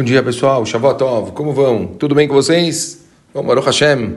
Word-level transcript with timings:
Bom 0.00 0.04
dia, 0.04 0.22
pessoal. 0.22 0.64
Shavuot 0.64 0.98
Como 1.34 1.52
vão? 1.52 1.86
Tudo 1.86 2.14
bem 2.14 2.26
com 2.26 2.32
vocês? 2.32 3.04
Bom, 3.34 3.42
Baruch 3.42 3.66
Hashem. 3.66 4.16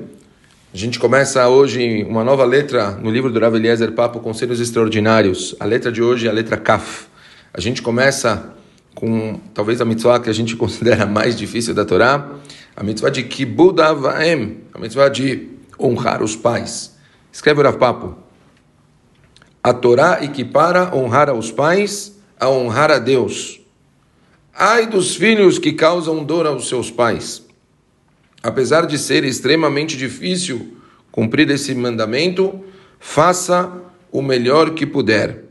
A 0.73 0.77
gente 0.77 0.97
começa 0.97 1.45
hoje 1.49 2.05
uma 2.05 2.23
nova 2.23 2.45
letra 2.45 2.91
no 2.91 3.11
livro 3.11 3.29
do 3.29 3.37
Rav 3.37 3.53
Eliezer 3.53 3.91
Papo 3.91 4.21
Conselhos 4.21 4.61
Extraordinários. 4.61 5.53
A 5.59 5.65
letra 5.65 5.91
de 5.91 6.01
hoje 6.01 6.25
é 6.25 6.29
a 6.29 6.33
letra 6.33 6.55
Kaf. 6.55 7.07
A 7.53 7.59
gente 7.59 7.81
começa 7.81 8.53
com 8.95 9.41
talvez 9.53 9.81
a 9.81 9.85
mitzvah 9.85 10.21
que 10.21 10.29
a 10.29 10.33
gente 10.33 10.55
considera 10.55 11.05
mais 11.05 11.35
difícil 11.35 11.73
da 11.73 11.83
Torá, 11.83 12.29
a 12.77 12.81
mitzvah 12.81 13.09
de 13.09 13.23
Kibud 13.23 13.81
Avaem, 13.81 14.59
a 14.73 14.79
mitzvah 14.79 15.09
de 15.09 15.49
honrar 15.77 16.23
os 16.23 16.33
pais. 16.33 16.95
Escreve 17.29 17.59
o 17.59 17.63
Rav 17.65 17.77
Papo. 17.77 18.15
A 19.61 19.73
Torá 19.73 20.23
equipara 20.23 20.95
honrar 20.95 21.29
aos 21.29 21.51
pais 21.51 22.17
a 22.39 22.49
honrar 22.49 22.89
a 22.89 22.99
Deus. 22.99 23.62
Ai 24.55 24.85
dos 24.85 25.15
filhos 25.15 25.57
que 25.57 25.73
causam 25.73 26.23
dor 26.23 26.45
aos 26.45 26.69
seus 26.69 26.91
pais. 26.91 27.43
Apesar 28.41 28.85
de 28.85 28.99
ser 28.99 29.23
extremamente 29.23 29.97
difícil 29.97 30.77
cumprir 31.11 31.49
esse 31.49 31.73
mandamento, 31.73 32.63
faça 32.99 33.73
o 34.11 34.21
melhor 34.21 34.75
que 34.75 34.85
puder. 34.85 35.45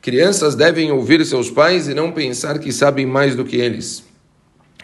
Crianças 0.00 0.54
devem 0.54 0.92
ouvir 0.92 1.26
seus 1.26 1.50
pais 1.50 1.88
e 1.88 1.94
não 1.94 2.12
pensar 2.12 2.60
que 2.60 2.70
sabem 2.70 3.04
mais 3.04 3.34
do 3.34 3.44
que 3.44 3.56
eles. 3.56 4.04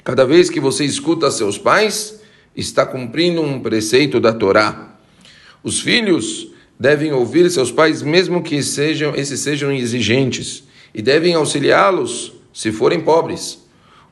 Cada 0.02 0.24
vez 0.24 0.50
que 0.50 0.58
você 0.58 0.84
escuta 0.84 1.30
seus 1.30 1.56
pais, 1.56 2.20
está 2.56 2.84
cumprindo 2.84 3.40
um 3.40 3.60
preceito 3.60 4.18
da 4.18 4.32
Torá. 4.32 4.98
Os 5.62 5.78
filhos 5.78 6.48
devem 6.80 7.12
ouvir 7.12 7.48
seus 7.48 7.70
pais 7.70 8.02
mesmo 8.02 8.42
que 8.42 8.60
sejam 8.60 9.14
esses 9.14 9.38
sejam 9.38 9.70
exigentes 9.70 10.64
e 10.92 11.00
devem 11.00 11.34
auxiliá-los 11.34 12.41
se 12.52 12.70
forem 12.72 13.00
pobres. 13.00 13.62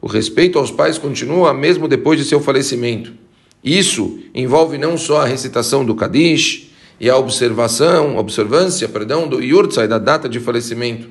O 0.01 0.07
respeito 0.07 0.59
aos 0.59 0.71
pais 0.71 0.97
continua 0.99 1.53
mesmo 1.53 1.87
depois 1.87 2.19
de 2.19 2.25
seu 2.25 2.41
falecimento. 2.41 3.13
Isso 3.63 4.19
envolve 4.35 4.79
não 4.79 4.97
só 4.97 5.21
a 5.21 5.27
recitação 5.27 5.85
do 5.85 5.95
Kadish 5.95 6.71
e 6.99 7.11
a 7.11 7.17
observação, 7.17 8.17
observância, 8.17 8.89
perdão, 8.89 9.29
do 9.29 9.43
Yurtzai, 9.43 9.87
da 9.87 9.99
data 9.99 10.29
de 10.29 10.41
falecimento, 10.41 11.09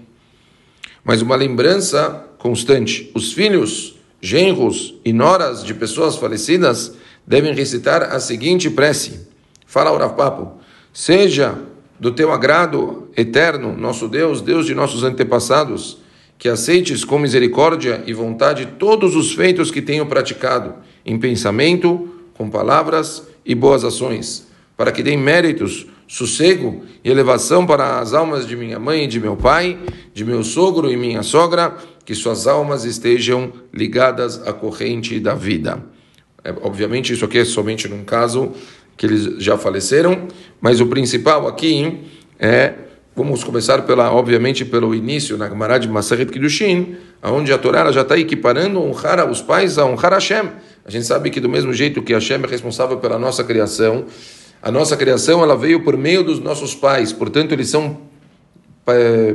mas 1.04 1.22
uma 1.22 1.36
lembrança 1.36 2.26
constante. 2.38 3.12
Os 3.14 3.32
filhos, 3.34 3.96
genros 4.22 4.96
e 5.06 5.14
noras 5.14 5.64
de 5.64 5.74
pessoas 5.74 6.16
falecidas 6.16 6.94
devem 7.26 7.54
recitar 7.54 8.04
a 8.04 8.20
seguinte 8.20 8.70
prece. 8.70 9.28
Fala, 9.66 9.94
Urav 9.94 10.16
Papo, 10.16 10.54
seja 10.92 11.60
do 12.00 12.12
teu 12.12 12.32
agrado 12.32 13.10
eterno, 13.16 13.76
nosso 13.78 14.08
Deus, 14.08 14.42
Deus 14.42 14.66
de 14.66 14.74
nossos 14.74 15.04
antepassados, 15.04 16.00
que 16.40 16.48
aceites 16.48 17.04
com 17.04 17.20
misericórdia 17.20 18.02
e 18.08 18.14
vontade 18.14 18.66
todos 18.80 19.14
os 19.14 19.34
feitos 19.34 19.70
que 19.70 19.82
tenho 19.82 20.06
praticado, 20.06 20.76
em 21.06 21.20
pensamento, 21.20 22.10
com 22.34 22.50
palavras 22.50 23.28
e 23.46 23.54
boas 23.54 23.84
ações, 23.84 24.48
para 24.78 24.94
que 24.94 25.04
dê 25.04 25.18
méritos, 25.18 25.86
sossego 26.08 26.84
e 27.04 27.10
elevação 27.12 27.66
para 27.66 28.00
as 28.00 28.14
almas 28.14 28.48
de 28.48 28.56
minha 28.56 28.80
mãe 28.80 29.04
e 29.04 29.08
de 29.08 29.20
meu 29.20 29.36
pai, 29.36 29.78
de 30.14 30.24
meu 30.24 30.42
sogro 30.42 30.90
e 30.90 30.96
minha 30.96 31.24
sogra, 31.24 31.76
que 32.06 32.16
suas 32.16 32.48
almas 32.48 32.86
estejam 32.86 33.52
ligadas 33.74 34.42
à 34.48 34.54
corrente 34.54 35.20
da 35.20 35.36
vida. 35.36 35.84
É, 36.42 36.56
obviamente, 36.62 37.12
isso 37.12 37.26
aqui 37.26 37.40
é 37.40 37.46
somente 37.46 37.90
num 37.90 38.06
caso 38.06 38.54
que 38.96 39.06
eles 39.06 39.44
já 39.44 39.58
faleceram, 39.58 40.28
mas 40.62 40.80
o 40.80 40.88
principal 40.88 41.48
aqui 41.48 42.00
é 42.40 42.74
Vamos 43.16 43.44
começar 43.44 43.82
pela, 43.82 44.14
obviamente, 44.14 44.64
pelo 44.64 44.96
início 44.96 45.38
na 45.38 45.50
Gemara 45.50 45.78
de 45.78 45.90
Maseret 45.90 46.32
Kiddushin, 46.32 46.96
onde 47.24 47.52
a 47.52 47.58
Torá 47.58 47.92
já 47.92 48.02
está 48.02 48.18
equiparando 48.18 48.82
honrar 48.82 49.30
os 49.30 49.42
pais 49.42 49.78
a 49.78 49.86
honrar 49.86 50.14
Hashem. 50.14 50.50
A 50.86 50.92
gente 50.92 51.06
sabe 51.06 51.30
que 51.30 51.40
do 51.40 51.50
mesmo 51.50 51.74
jeito 51.74 52.02
que 52.02 52.14
Hashem 52.14 52.40
é 52.42 52.48
responsável 52.48 52.98
pela 52.98 53.20
nossa 53.20 53.44
criação, 53.44 54.06
a 54.62 54.72
nossa 54.72 54.96
criação 54.96 55.44
ela 55.44 55.58
veio 55.58 55.84
por 55.84 55.98
meio 55.98 56.24
dos 56.24 56.40
nossos 56.40 56.76
pais, 56.76 57.12
portanto 57.12 57.52
eles 57.52 57.70
são 57.70 57.98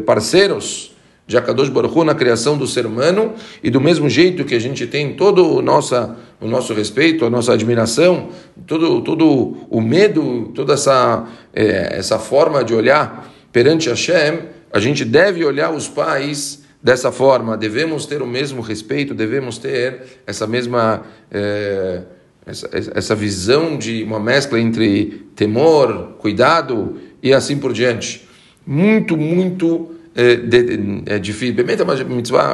parceiros 0.07 0.95
de 1.27 1.37
Akadosh 1.37 1.69
Baruch 1.69 1.97
Hu 1.97 2.05
na 2.05 2.15
criação 2.15 2.57
do 2.57 2.67
ser 2.67 2.87
humano 2.87 3.35
e 3.63 3.71
do 3.71 3.81
mesmo 3.81 4.09
jeito 4.09 4.45
que 4.45 4.55
a 4.55 4.59
gente 4.59 4.87
tem 4.87 5.15
todo 5.15 5.57
o, 5.57 5.63
nossa, 5.63 6.17
o 6.41 6.47
nosso 6.47 6.75
respeito, 6.75 7.25
a 7.25 7.31
nossa 7.31 7.53
admiração, 7.53 8.29
todo, 8.67 9.01
todo 9.03 9.57
o 9.71 9.81
medo, 9.81 10.53
toda 10.55 10.75
essa, 10.75 11.27
é, 11.53 11.99
essa 11.99 12.19
forma 12.19 12.63
de 12.63 12.75
olhar 12.75 13.34
perante 13.55 13.89
Hashem, 13.89 14.41
a 14.73 14.81
gente 14.81 15.05
deve 15.05 15.45
olhar 15.45 15.71
os 15.71 15.87
pais 15.87 16.65
dessa 16.83 17.13
forma, 17.13 17.57
devemos 17.57 18.05
ter 18.05 18.21
o 18.21 18.27
mesmo 18.27 18.61
respeito, 18.61 19.15
devemos 19.15 19.59
ter 19.59 20.19
essa 20.27 20.45
mesma 20.45 21.03
é, 21.31 22.03
essa, 22.45 22.69
essa 22.73 23.15
visão 23.15 23.79
de 23.79 24.03
uma 24.03 24.19
mescla 24.19 24.59
entre 24.59 25.25
temor, 25.37 26.17
cuidado 26.19 26.99
e 27.23 27.33
assim 27.33 27.57
por 27.57 27.73
diante. 27.73 28.29
Muito, 28.67 29.17
muito 29.17 29.95
é, 30.17 30.35
de, 30.35 31.03
é 31.07 31.19
difícil. 31.21 31.55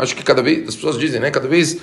Acho 0.02 0.14
que 0.14 0.22
cada 0.22 0.42
vez, 0.42 0.68
as 0.68 0.74
pessoas 0.74 0.98
dizem, 0.98 1.18
né? 1.18 1.30
Cada 1.30 1.48
vez 1.48 1.78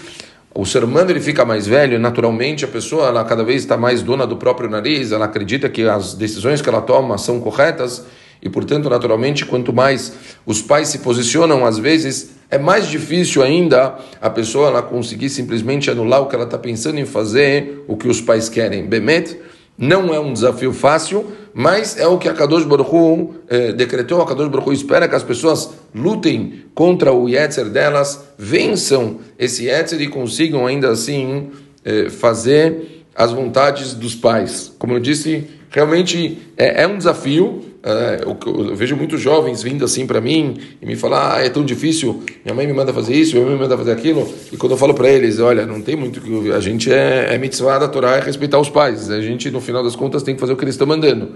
o 0.54 0.64
ser 0.64 0.84
humano 0.84 1.10
ele 1.10 1.20
fica 1.20 1.44
mais 1.44 1.66
velho, 1.66 2.00
naturalmente 2.00 2.64
a 2.64 2.68
pessoa 2.68 3.08
ela 3.08 3.24
cada 3.26 3.44
vez 3.44 3.64
está 3.64 3.78
mais 3.78 4.04
dona 4.04 4.28
do 4.28 4.38
próprio 4.38 4.70
nariz, 4.70 5.12
ela 5.12 5.26
acredita 5.26 5.68
que 5.70 5.84
as 5.84 6.14
decisões 6.14 6.62
que 6.62 6.70
ela 6.70 6.82
toma 6.82 7.18
são 7.18 7.40
corretas 7.40 8.06
e, 8.48 8.50
portanto, 8.50 8.90
naturalmente, 8.90 9.46
quanto 9.46 9.74
mais 9.74 10.14
os 10.46 10.62
pais 10.62 10.88
se 10.88 11.00
posicionam, 11.00 11.66
às 11.66 11.78
vezes 11.78 12.32
é 12.50 12.58
mais 12.58 12.88
difícil 12.88 13.44
ainda 13.44 13.98
a 14.22 14.30
pessoa 14.30 14.70
ela 14.70 14.82
conseguir 14.82 15.30
simplesmente 15.30 15.92
anular 15.92 16.22
o 16.22 16.28
que 16.28 16.36
ela 16.36 16.46
está 16.46 16.58
pensando 16.58 16.98
em 16.98 17.06
fazer, 17.06 17.84
o 17.90 17.98
que 17.98 18.08
os 18.08 18.22
pais 18.22 18.48
querem. 18.48 18.86
Bemet 18.86 19.38
não 19.78 20.14
é 20.14 20.20
um 20.20 20.32
desafio 20.32 20.72
fácil, 20.72 21.26
mas 21.54 22.00
é 22.00 22.08
o 22.08 22.18
que 22.18 22.30
a 22.30 22.34
Kadosh 22.34 22.64
Baruch 22.64 22.90
Hu, 22.90 23.36
eh, 23.50 23.74
decretou. 23.74 24.22
A 24.22 24.26
Kadosh 24.26 24.48
Baruch 24.48 24.70
Hu 24.70 24.74
espera 24.74 25.10
que 25.10 25.16
as 25.16 25.24
pessoas 25.24 25.70
lutem 25.94 26.64
contra 26.74 27.12
o 27.12 27.28
Yetzer 27.28 27.66
delas, 27.66 28.30
vençam 28.38 29.20
esse 29.38 29.66
Yetzer 29.66 30.02
e 30.02 30.08
consigam 30.08 30.66
ainda 30.66 30.90
assim 30.90 31.50
eh, 31.84 32.10
fazer 32.10 33.04
as 33.14 33.34
vontades 33.34 33.94
dos 33.94 34.16
pais. 34.16 34.74
Como 34.80 34.94
eu 34.94 35.02
disse, 35.02 35.48
realmente 35.70 36.40
é, 36.56 36.84
é 36.84 36.88
um 36.88 36.98
desafio, 36.98 37.62
eu, 37.90 38.38
eu, 38.46 38.76
vejo 38.76 38.96
muitos 38.96 39.22
jovens 39.22 39.64
vindo 39.64 39.86
assim 39.86 40.06
para 40.06 40.20
mim 40.20 40.58
e 40.82 40.86
me 40.86 40.96
falar, 40.96 41.36
ah, 41.36 41.46
é 41.46 41.50
tão 41.50 41.64
difícil, 41.64 42.24
minha 42.44 42.54
mãe 42.54 42.68
me 42.68 42.74
manda 42.74 42.94
fazer 42.94 43.14
isso, 43.14 43.34
minha 43.36 43.46
mãe 43.46 43.56
me 43.56 43.62
manda 43.62 43.78
fazer 43.78 43.92
aquilo. 43.92 44.28
E 44.52 44.58
quando 44.58 44.74
eu 44.74 44.78
falo 44.78 44.94
para 44.94 45.10
eles, 45.10 45.40
olha, 45.40 45.66
não 45.66 45.82
tem 45.82 45.96
muito 45.96 46.20
que. 46.20 46.52
A 46.52 46.60
gente 46.60 46.92
é, 46.92 47.34
é 47.34 47.38
mitzvah 47.38 47.80
da 47.80 47.88
Torá, 47.88 48.18
é 48.18 48.20
respeitar 48.20 48.60
os 48.60 48.70
pais. 48.70 49.10
A 49.10 49.22
gente, 49.22 49.50
no 49.50 49.62
final 49.62 49.84
das 49.84 49.96
contas, 49.96 50.22
tem 50.24 50.36
que 50.36 50.42
fazer 50.42 50.54
o 50.54 50.58
que 50.58 50.64
eles 50.64 50.76
estão 50.76 50.88
mandando. 50.88 51.36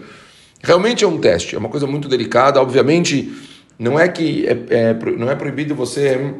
Realmente 0.61 1.03
é 1.03 1.07
um 1.07 1.17
teste, 1.17 1.55
é 1.55 1.57
uma 1.57 1.69
coisa 1.69 1.87
muito 1.87 2.07
delicada. 2.09 2.61
Obviamente, 2.61 3.31
não 3.79 3.99
é 3.99 4.07
que 4.07 4.45
é, 4.45 4.57
é 4.69 4.93
não 5.17 5.29
é 5.29 5.35
proibido 5.35 5.73
você, 5.73 6.33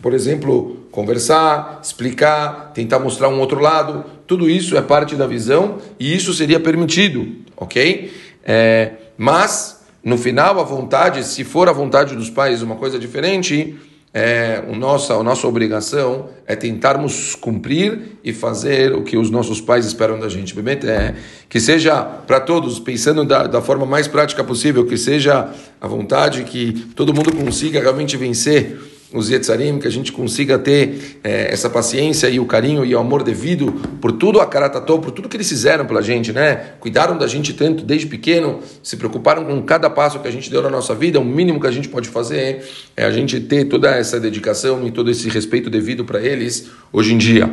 por 0.00 0.14
exemplo, 0.14 0.86
conversar, 0.90 1.80
explicar, 1.82 2.72
tentar 2.72 2.98
mostrar 2.98 3.28
um 3.28 3.40
outro 3.40 3.60
lado. 3.60 4.04
Tudo 4.26 4.48
isso 4.48 4.76
é 4.76 4.82
parte 4.82 5.16
da 5.16 5.26
visão 5.26 5.78
e 5.98 6.14
isso 6.14 6.32
seria 6.32 6.60
permitido, 6.60 7.26
ok? 7.56 8.12
É, 8.44 8.92
mas, 9.16 9.80
no 10.02 10.16
final, 10.16 10.60
a 10.60 10.62
vontade, 10.62 11.24
se 11.24 11.44
for 11.44 11.68
a 11.68 11.72
vontade 11.72 12.14
dos 12.14 12.30
pais 12.30 12.62
uma 12.62 12.76
coisa 12.76 12.98
diferente, 12.98 13.76
é, 14.18 14.64
o 14.66 14.74
nossa, 14.74 15.14
a 15.14 15.22
nossa 15.22 15.46
obrigação 15.46 16.30
é 16.46 16.56
tentarmos 16.56 17.34
cumprir 17.34 18.18
e 18.24 18.32
fazer 18.32 18.94
o 18.94 19.02
que 19.02 19.16
os 19.16 19.28
nossos 19.28 19.60
pais 19.60 19.84
esperam 19.84 20.18
da 20.18 20.28
gente. 20.28 20.54
É, 20.86 21.14
que 21.48 21.60
seja 21.60 22.02
para 22.02 22.40
todos, 22.40 22.78
pensando 22.78 23.24
da, 23.26 23.46
da 23.46 23.60
forma 23.60 23.84
mais 23.84 24.08
prática 24.08 24.42
possível, 24.42 24.86
que 24.86 24.96
seja 24.96 25.50
a 25.78 25.86
vontade 25.86 26.44
que 26.44 26.72
todo 26.94 27.12
mundo 27.12 27.30
consiga 27.30 27.78
realmente 27.78 28.16
vencer 28.16 28.78
os 29.12 29.30
Yetzarim, 29.30 29.78
que 29.78 29.86
a 29.86 29.90
gente 29.90 30.12
consiga 30.12 30.58
ter 30.58 31.18
é, 31.22 31.52
essa 31.52 31.70
paciência 31.70 32.28
e 32.28 32.40
o 32.40 32.46
carinho 32.46 32.84
e 32.84 32.94
o 32.94 32.98
amor 32.98 33.22
devido 33.22 33.72
por 34.00 34.12
tudo 34.12 34.40
a 34.40 34.46
Karatatô, 34.46 34.98
por 34.98 35.10
tudo 35.10 35.28
que 35.28 35.36
eles 35.36 35.48
fizeram 35.48 35.86
pela 35.86 36.02
gente, 36.02 36.32
né? 36.32 36.72
Cuidaram 36.80 37.16
da 37.16 37.26
gente 37.26 37.54
tanto 37.54 37.84
desde 37.84 38.06
pequeno, 38.06 38.60
se 38.82 38.96
preocuparam 38.96 39.44
com 39.44 39.62
cada 39.62 39.88
passo 39.88 40.18
que 40.18 40.28
a 40.28 40.30
gente 40.30 40.50
deu 40.50 40.62
na 40.62 40.70
nossa 40.70 40.94
vida, 40.94 41.20
o 41.20 41.24
mínimo 41.24 41.60
que 41.60 41.66
a 41.66 41.70
gente 41.70 41.88
pode 41.88 42.08
fazer 42.08 42.64
é 42.96 43.04
a 43.04 43.10
gente 43.10 43.40
ter 43.40 43.66
toda 43.66 43.90
essa 43.90 44.18
dedicação 44.18 44.86
e 44.86 44.90
todo 44.90 45.10
esse 45.10 45.28
respeito 45.28 45.70
devido 45.70 46.04
para 46.04 46.20
eles 46.20 46.68
hoje 46.92 47.14
em 47.14 47.18
dia. 47.18 47.50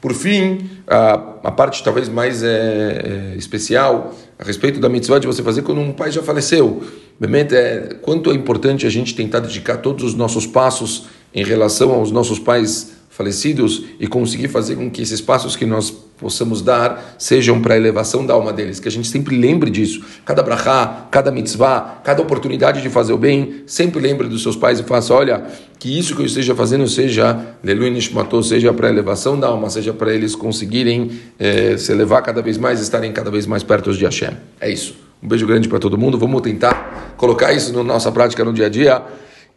Por 0.00 0.14
fim, 0.14 0.70
a, 0.86 1.12
a 1.44 1.50
parte 1.50 1.82
talvez 1.82 2.08
mais 2.08 2.42
é, 2.42 3.32
é, 3.34 3.36
especial 3.36 4.14
a 4.38 4.44
respeito 4.44 4.78
da 4.78 4.88
mitzvah 4.88 5.18
de 5.18 5.26
você 5.26 5.42
fazer 5.42 5.62
quando 5.62 5.80
um 5.80 5.92
pai 5.92 6.12
já 6.12 6.22
faleceu. 6.22 6.82
Bemente, 7.18 7.54
é, 7.54 7.96
quanto 8.00 8.30
é 8.30 8.34
importante 8.34 8.86
a 8.86 8.90
gente 8.90 9.14
tentar 9.14 9.40
dedicar 9.40 9.78
todos 9.78 10.04
os 10.04 10.14
nossos 10.14 10.46
passos 10.46 11.06
em 11.34 11.44
relação 11.44 11.92
aos 11.92 12.12
nossos 12.12 12.38
pais 12.38 12.97
falecidos 13.18 13.82
e 13.98 14.06
conseguir 14.06 14.46
fazer 14.46 14.76
com 14.76 14.88
que 14.88 15.02
esses 15.02 15.20
passos 15.20 15.56
que 15.56 15.66
nós 15.66 15.90
possamos 15.90 16.62
dar 16.62 17.16
sejam 17.18 17.60
para 17.60 17.74
a 17.74 17.76
elevação 17.76 18.24
da 18.24 18.32
alma 18.32 18.52
deles, 18.52 18.78
que 18.78 18.86
a 18.86 18.90
gente 18.90 19.08
sempre 19.08 19.36
lembre 19.36 19.70
disso. 19.70 20.04
Cada 20.24 20.40
brachá, 20.40 21.08
cada 21.10 21.32
mitzvah, 21.32 22.00
cada 22.04 22.22
oportunidade 22.22 22.80
de 22.80 22.88
fazer 22.88 23.12
o 23.12 23.18
bem, 23.18 23.64
sempre 23.66 24.00
lembre 24.00 24.28
dos 24.28 24.40
seus 24.40 24.54
pais 24.54 24.78
e 24.78 24.84
faça, 24.84 25.12
olha, 25.12 25.44
que 25.80 25.98
isso 25.98 26.14
que 26.14 26.22
eu 26.22 26.26
esteja 26.26 26.54
fazendo 26.54 26.86
seja 26.86 27.56
Lelui 27.62 27.90
Nishmato, 27.90 28.40
seja 28.44 28.72
para 28.72 28.86
a 28.86 28.90
elevação 28.90 29.38
da 29.38 29.48
alma, 29.48 29.68
seja 29.68 29.92
para 29.92 30.14
eles 30.14 30.36
conseguirem 30.36 31.10
eh, 31.40 31.76
se 31.76 31.90
elevar 31.90 32.22
cada 32.22 32.40
vez 32.40 32.56
mais, 32.56 32.80
estarem 32.80 33.12
cada 33.12 33.32
vez 33.32 33.46
mais 33.46 33.64
perto 33.64 33.92
de 33.92 34.04
Hashem. 34.04 34.30
É 34.60 34.70
isso. 34.70 34.94
Um 35.20 35.26
beijo 35.26 35.44
grande 35.44 35.68
para 35.68 35.80
todo 35.80 35.98
mundo. 35.98 36.16
Vamos 36.16 36.40
tentar 36.42 37.14
colocar 37.16 37.52
isso 37.52 37.72
na 37.72 37.82
nossa 37.82 38.12
prática 38.12 38.44
no 38.44 38.52
dia 38.52 38.66
a 38.66 38.68
dia. 38.68 39.02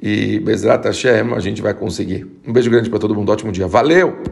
E 0.02 0.40
Bezrat 0.40 0.84
Hashem, 0.86 1.34
a 1.34 1.40
gente 1.40 1.62
vai 1.62 1.74
conseguir. 1.74 2.26
Um 2.46 2.52
beijo 2.52 2.72
grande 2.72 2.90
para 2.90 3.00
todo 3.00 3.14
mundo. 3.14 3.32
Ótimo 3.32 3.52
dia. 3.52 3.68
Valeu! 3.68 4.24